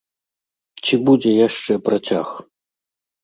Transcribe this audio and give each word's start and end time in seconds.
Ці 0.85 0.95
будзе 1.09 1.31
яшчэ 1.47 1.73
працяг? 1.89 2.27